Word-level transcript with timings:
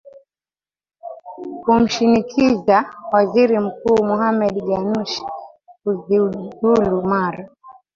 kumshinikiza 1.63 2.77
waziri 3.13 3.59
mkuu 3.59 4.03
mohamed 4.05 4.55
ganushi 4.65 5.23
kujiuzulu 5.83 7.01
mara 7.11 7.43